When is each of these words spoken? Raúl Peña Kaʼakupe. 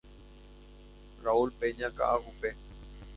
Raúl 1.23 1.51
Peña 1.59 1.89
Kaʼakupe. 1.97 2.49